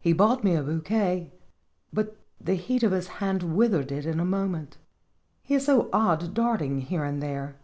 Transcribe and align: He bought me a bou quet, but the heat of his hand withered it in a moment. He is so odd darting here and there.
He 0.00 0.14
bought 0.14 0.42
me 0.42 0.54
a 0.54 0.62
bou 0.62 0.80
quet, 0.80 1.38
but 1.92 2.16
the 2.40 2.54
heat 2.54 2.82
of 2.82 2.92
his 2.92 3.08
hand 3.20 3.42
withered 3.42 3.92
it 3.92 4.06
in 4.06 4.18
a 4.18 4.24
moment. 4.24 4.78
He 5.42 5.54
is 5.54 5.66
so 5.66 5.90
odd 5.92 6.32
darting 6.32 6.78
here 6.80 7.04
and 7.04 7.22
there. 7.22 7.56